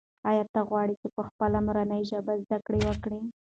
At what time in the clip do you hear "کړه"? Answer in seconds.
2.65-2.77